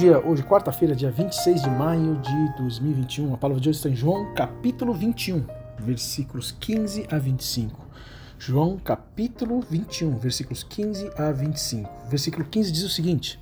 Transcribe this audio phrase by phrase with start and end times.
[0.00, 3.34] Dia, hoje quarta-feira, dia 26 de maio de 2021.
[3.34, 5.44] A palavra de hoje está em João, capítulo 21,
[5.78, 7.86] versículos 15 a 25.
[8.38, 11.90] João, capítulo 21, versículos 15 a 25.
[12.08, 13.38] Versículo 15 diz o seguinte: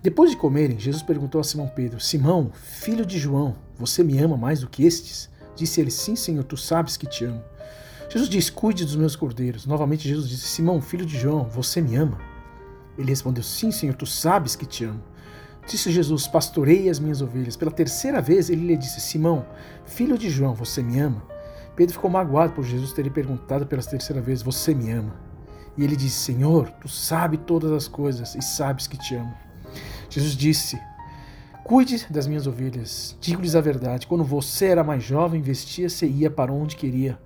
[0.00, 4.36] Depois de comerem, Jesus perguntou a Simão Pedro: Simão, filho de João, você me ama
[4.36, 5.28] mais do que estes?
[5.56, 7.42] Disse ele: Sim, Senhor, tu sabes que te amo.
[8.08, 9.66] Jesus disse: Cuide dos meus cordeiros.
[9.66, 12.20] Novamente, Jesus disse: Simão, filho de João, você me ama?
[12.96, 15.10] Ele respondeu: Sim, Senhor, tu sabes que te amo.
[15.66, 17.56] Disse Jesus: Pastorei as minhas ovelhas.
[17.56, 19.46] Pela terceira vez ele lhe disse: Simão,
[19.84, 21.22] filho de João, você me ama?
[21.76, 25.14] Pedro ficou magoado por Jesus ter lhe perguntado pela terceira vez: Você me ama?
[25.76, 29.34] E ele disse: Senhor, tu sabes todas as coisas e sabes que te amo.
[30.08, 30.78] Jesus disse:
[31.64, 33.16] Cuide das minhas ovelhas.
[33.20, 37.18] Digo-lhes a verdade: quando você era mais jovem, vestia-se e ia para onde queria.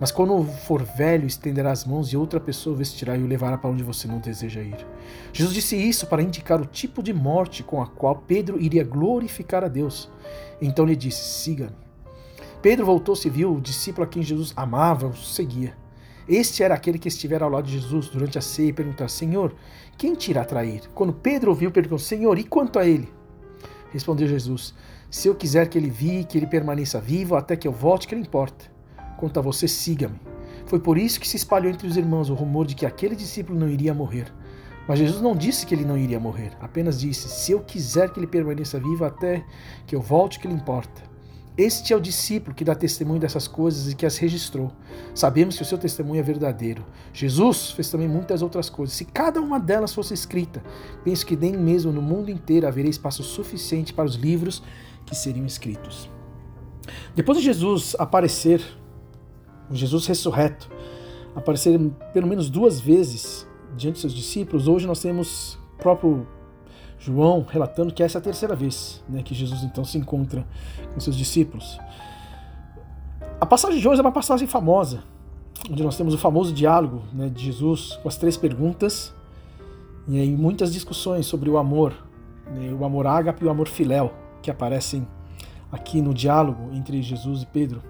[0.00, 3.68] Mas quando for velho, estenderá as mãos e outra pessoa vestirá e o levará para
[3.68, 4.86] onde você não deseja ir.
[5.30, 9.62] Jesus disse isso para indicar o tipo de morte com a qual Pedro iria glorificar
[9.62, 10.10] a Deus.
[10.60, 11.76] Então lhe disse: Siga-me.
[12.62, 15.76] Pedro voltou-se e viu o discípulo a quem Jesus amava o seguia.
[16.26, 19.54] Este era aquele que estivera ao lado de Jesus durante a ceia e perguntar: Senhor,
[19.98, 20.88] quem te irá trair?
[20.94, 23.12] Quando Pedro ouviu, perguntou: Senhor, e quanto a ele?
[23.92, 24.72] Respondeu Jesus:
[25.10, 28.14] Se eu quiser que ele vive, que ele permaneça vivo até que eu volte, que
[28.14, 28.79] lhe importa?
[29.20, 30.18] Quanto a você, siga-me.
[30.64, 33.58] Foi por isso que se espalhou entre os irmãos o rumor de que aquele discípulo
[33.58, 34.32] não iria morrer.
[34.88, 38.18] Mas Jesus não disse que ele não iria morrer, apenas disse: Se eu quiser que
[38.18, 39.44] ele permaneça vivo até
[39.86, 41.02] que eu volte, que lhe importa.
[41.56, 44.72] Este é o discípulo que dá testemunho dessas coisas e que as registrou.
[45.14, 46.82] Sabemos que o seu testemunho é verdadeiro.
[47.12, 48.96] Jesus fez também muitas outras coisas.
[48.96, 50.62] Se cada uma delas fosse escrita,
[51.04, 54.62] penso que nem mesmo no mundo inteiro haveria espaço suficiente para os livros
[55.04, 56.08] que seriam escritos.
[57.14, 58.79] Depois de Jesus aparecer
[59.70, 60.70] o Jesus ressurreto,
[61.34, 61.78] aparecer
[62.12, 64.66] pelo menos duas vezes diante de seus discípulos.
[64.66, 66.26] Hoje nós temos o próprio
[66.98, 70.46] João relatando que essa é a terceira vez né, que Jesus então se encontra
[70.92, 71.78] com seus discípulos.
[73.40, 75.02] A passagem de hoje é uma passagem famosa,
[75.70, 79.14] onde nós temos o famoso diálogo né, de Jesus com as três perguntas
[80.06, 81.94] e aí muitas discussões sobre o amor,
[82.46, 85.06] né, o amor ágape e o amor filéu, que aparecem
[85.70, 87.82] aqui no diálogo entre Jesus e Pedro.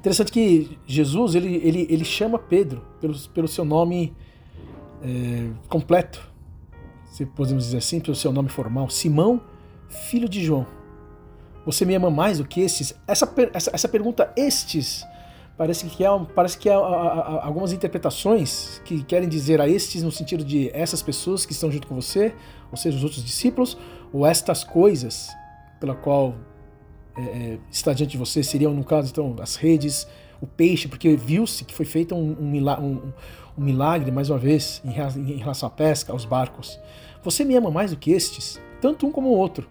[0.00, 4.16] Interessante que Jesus ele, ele, ele chama Pedro pelo, pelo seu nome
[5.02, 6.26] é, completo,
[7.12, 9.42] se podemos dizer assim, pelo seu nome formal, Simão,
[10.08, 10.66] filho de João.
[11.66, 12.94] Você me ama mais do que estes?
[13.06, 15.04] Essa, essa, essa pergunta, estes,
[15.58, 16.76] parece que há, parece que há,
[17.42, 21.86] algumas interpretações que querem dizer a estes no sentido de essas pessoas que estão junto
[21.86, 22.34] com você,
[22.70, 23.76] ou seja, os outros discípulos,
[24.10, 25.28] ou estas coisas
[25.78, 26.34] pela qual
[27.16, 30.06] é, é, está diante de você seriam, no caso, então, as redes,
[30.40, 33.12] o peixe, porque viu-se que foi feito um, um, milagre, um,
[33.56, 34.90] milagre, mais uma vez, em,
[35.32, 36.78] em relação à pesca, aos barcos.
[37.22, 39.68] Você me ama mais do que estes, tanto um como o outro.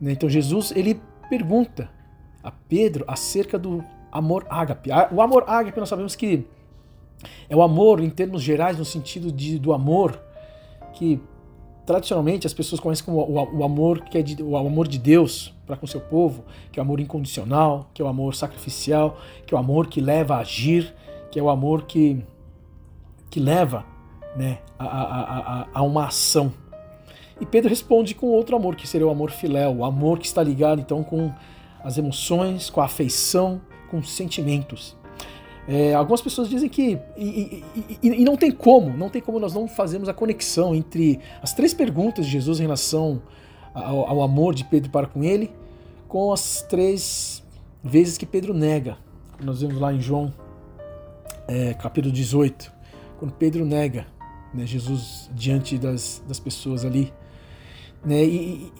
[0.00, 0.12] Né?
[0.12, 1.90] Então Jesus ele pergunta
[2.42, 4.90] a Pedro acerca do amor ágape.
[5.12, 6.46] O amor ágape nós sabemos que
[7.48, 10.20] é o amor em termos gerais no sentido de, do amor
[10.94, 11.20] que
[11.88, 15.54] tradicionalmente as pessoas conhecem como o, o amor que é de, o amor de Deus
[15.66, 19.54] para com seu povo, que é o amor incondicional, que é o amor sacrificial, que
[19.54, 20.94] é o amor que leva a agir,
[21.30, 22.22] que é o amor que,
[23.30, 23.86] que leva
[24.36, 26.52] né, a, a, a, a uma ação.
[27.40, 30.42] E Pedro responde com outro amor, que seria o amor filéu, o amor que está
[30.42, 31.32] ligado então com
[31.82, 34.94] as emoções, com a afeição, com os sentimentos.
[35.70, 36.98] É, algumas pessoas dizem que.
[37.14, 40.74] E, e, e, e, não tem como, não tem como nós não fazermos a conexão
[40.74, 43.20] entre as três perguntas de Jesus em relação
[43.74, 45.52] ao, ao amor de Pedro para com ele,
[46.08, 47.44] com as três
[47.84, 48.96] vezes que Pedro nega.
[49.44, 50.32] Nós vemos lá em João,
[51.46, 52.72] é, capítulo 18,
[53.18, 54.06] quando Pedro nega
[54.54, 57.12] né, Jesus diante das, das pessoas ali.
[58.02, 58.72] Né, e,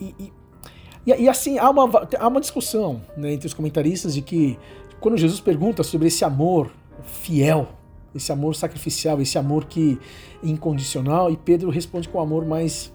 [1.05, 4.57] e, assim, há uma, há uma discussão né, entre os comentaristas de que
[4.99, 6.71] quando Jesus pergunta sobre esse amor
[7.03, 7.67] fiel,
[8.13, 9.99] esse amor sacrificial, esse amor que
[10.43, 12.91] é incondicional, e Pedro responde com amor mais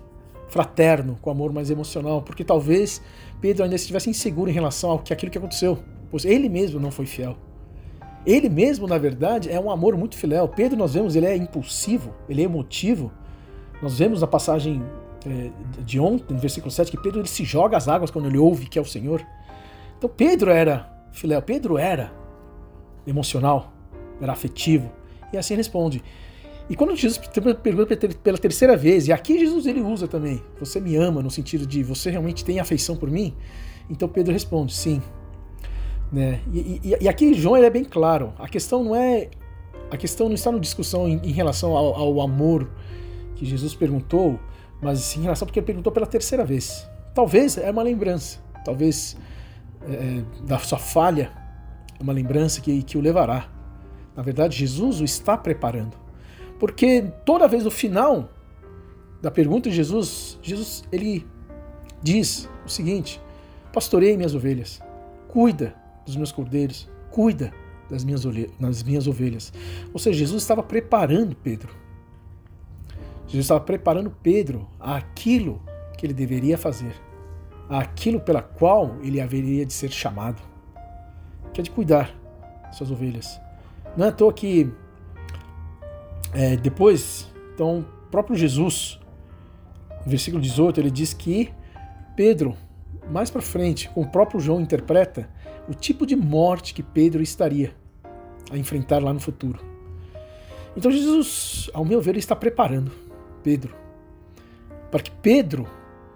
[0.49, 3.01] fraterno, com amor mais emocional, porque talvez
[3.41, 5.79] Pedro ainda estivesse inseguro em relação ao que aquilo que aconteceu,
[6.11, 7.37] pois ele mesmo não foi fiel.
[8.27, 10.49] Ele mesmo, na verdade, é um amor muito fiel.
[10.49, 13.12] Pedro, nós vemos, ele é impulsivo, ele é emotivo.
[13.83, 14.83] Nós vemos na passagem
[15.27, 15.51] é,
[15.83, 18.67] de ontem, no versículo 7, que Pedro ele se joga às águas quando ele ouve
[18.67, 19.25] que é o Senhor.
[19.99, 22.12] Então Pedro era filéu, Pedro era
[23.06, 23.74] emocional,
[24.21, 24.91] era afetivo.
[25.33, 26.03] E assim responde.
[26.69, 27.21] E quando Jesus
[27.63, 31.67] pergunta pela terceira vez, e aqui Jesus ele usa também, você me ama, no sentido
[31.67, 33.35] de você realmente tem afeição por mim?
[33.91, 35.03] Então Pedro responde, sim.
[36.11, 36.41] Né?
[36.53, 39.29] E, e, e aqui João é bem claro, a questão não é.
[39.91, 42.71] A questão não está na discussão em, em relação ao, ao, amor
[43.37, 44.41] que Jesus perguntou,
[44.81, 46.89] mas assim, engraçado porque ele perguntou pela terceira vez.
[47.15, 49.17] Talvez é uma lembrança, talvez
[49.87, 51.31] é, da sua falha,
[51.99, 53.49] é uma lembrança que, que o levará.
[54.17, 55.97] Na verdade, Jesus o está preparando.
[56.59, 58.31] Porque toda vez no final
[59.21, 61.27] da pergunta de Jesus, Jesus ele
[62.03, 63.21] diz o seguinte:
[63.73, 64.81] Pastorei minhas ovelhas,
[65.29, 65.75] cuida
[66.07, 67.53] dos meus cordeiros, cuida
[67.91, 68.23] das minhas,
[68.61, 69.53] das minhas ovelhas.
[69.93, 71.75] Ou seja, Jesus estava preparando Pedro.
[73.27, 75.61] Jesus estava preparando Pedro àquilo
[75.97, 76.95] que ele deveria fazer,
[77.69, 80.41] àquilo pela qual ele haveria de ser chamado,
[81.53, 82.15] que é de cuidar
[82.65, 83.44] das suas ovelhas.
[83.96, 84.73] Não é à toa que
[86.32, 88.99] é, depois, então, próprio Jesus,
[90.05, 91.52] no versículo 18, ele diz que
[92.17, 92.56] Pedro,
[93.11, 95.29] mais para frente, com o próprio João interpreta
[95.69, 97.75] o tipo de morte que Pedro estaria
[98.50, 99.64] a enfrentar lá no futuro.
[100.76, 102.91] Então Jesus, ao meu ver, ele está preparando
[103.43, 103.85] Pedro
[104.94, 105.67] para que Pedro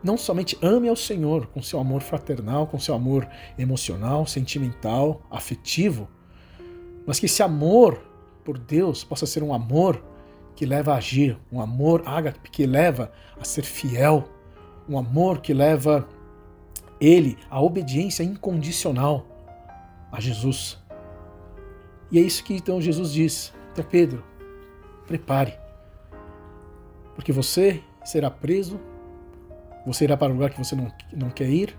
[0.05, 3.29] não somente ame ao Senhor com seu amor fraternal, com seu amor
[3.59, 6.09] emocional, sentimental, afetivo,
[7.09, 8.03] mas que esse amor
[8.45, 10.05] por Deus possa ser um amor
[10.55, 13.11] que leva a agir, um amor ágape que leva
[13.41, 14.29] a ser fiel,
[14.87, 16.07] um amor que leva
[17.01, 19.27] ele à obediência incondicional
[20.13, 20.79] a Jesus.
[22.11, 24.23] E é isso que então Jesus diz até Pedro:
[25.07, 25.59] prepare,
[27.15, 28.79] porque você será preso,
[29.87, 31.75] você irá para um lugar que você não, não quer ir,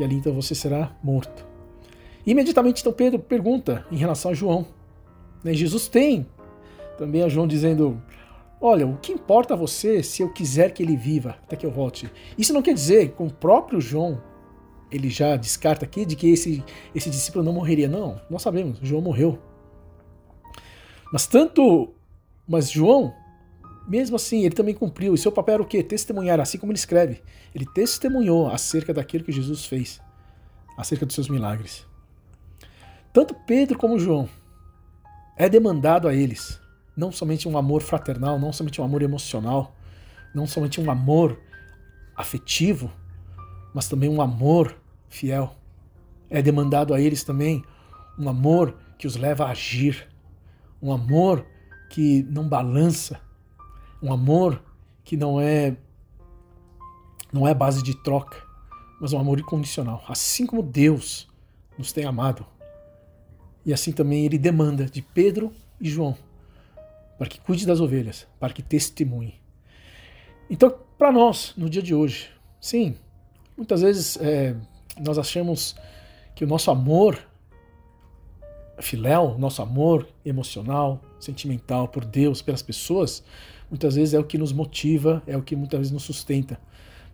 [0.00, 1.47] e ali então você será morto.
[2.28, 4.66] Imediatamente, então, Pedro pergunta em relação a João.
[5.42, 5.54] Né?
[5.54, 6.26] Jesus tem
[6.98, 8.02] também a João dizendo:
[8.60, 11.70] Olha, o que importa a você se eu quiser que ele viva até que eu
[11.70, 12.10] volte?
[12.36, 14.22] Isso não quer dizer, com o próprio João,
[14.92, 16.62] ele já descarta aqui de que esse,
[16.94, 17.88] esse discípulo não morreria.
[17.88, 19.38] Não, nós sabemos, João morreu.
[21.10, 21.94] Mas tanto.
[22.46, 23.10] Mas João,
[23.88, 25.14] mesmo assim, ele também cumpriu.
[25.14, 25.82] E seu papel era o quê?
[25.82, 27.22] Testemunhar, assim como ele escreve.
[27.54, 29.98] Ele testemunhou acerca daquilo que Jesus fez,
[30.76, 31.87] acerca dos seus milagres.
[33.18, 34.28] Tanto Pedro como João
[35.36, 36.60] é demandado a eles
[36.96, 39.74] não somente um amor fraternal, não somente um amor emocional,
[40.32, 41.36] não somente um amor
[42.14, 42.92] afetivo,
[43.74, 45.56] mas também um amor fiel.
[46.30, 47.64] É demandado a eles também
[48.16, 50.06] um amor que os leva a agir,
[50.80, 51.44] um amor
[51.90, 53.20] que não balança,
[54.00, 54.62] um amor
[55.02, 55.76] que não é
[57.32, 58.40] não é base de troca,
[59.00, 60.04] mas um amor incondicional.
[60.06, 61.28] Assim como Deus
[61.76, 62.46] nos tem amado,
[63.68, 66.16] e assim também ele demanda de Pedro e João
[67.18, 69.34] para que cuide das ovelhas, para que testemunhe.
[70.48, 72.96] Então, para nós, no dia de hoje, sim,
[73.54, 74.56] muitas vezes é,
[74.98, 75.76] nós achamos
[76.34, 77.18] que o nosso amor
[78.80, 83.22] filéu, nosso amor emocional, sentimental por Deus, pelas pessoas,
[83.68, 86.58] muitas vezes é o que nos motiva, é o que muitas vezes nos sustenta.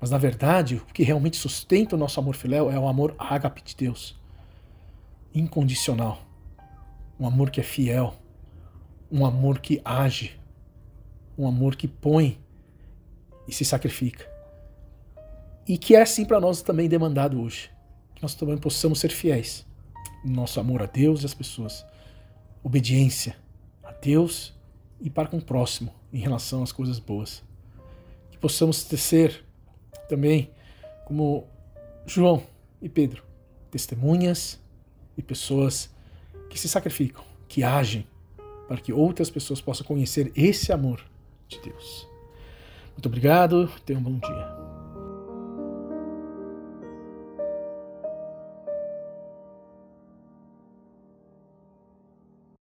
[0.00, 3.60] Mas na verdade, o que realmente sustenta o nosso amor filéu é o amor ágape
[3.60, 4.14] de Deus,
[5.34, 6.23] incondicional
[7.18, 8.14] um amor que é fiel,
[9.10, 10.38] um amor que age,
[11.38, 12.38] um amor que põe
[13.46, 14.28] e se sacrifica.
[15.66, 17.70] E que é assim para nós também demandado hoje.
[18.14, 19.66] Que nós também possamos ser fiéis
[20.24, 21.84] no nosso amor a Deus e às pessoas.
[22.62, 23.36] Obediência
[23.82, 24.54] a Deus
[25.00, 27.42] e para com o próximo em relação às coisas boas.
[28.30, 29.44] Que possamos ser
[30.08, 30.50] também,
[31.06, 31.46] como
[32.06, 32.42] João
[32.80, 33.22] e Pedro,
[33.70, 34.60] testemunhas
[35.16, 35.93] e pessoas
[36.54, 38.06] que se sacrificam, que agem,
[38.68, 41.04] para que outras pessoas possam conhecer esse amor
[41.48, 42.08] de Deus.
[42.92, 44.63] Muito obrigado, tenha um bom dia.